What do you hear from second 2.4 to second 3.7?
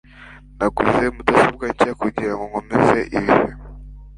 nkomeze ibihe.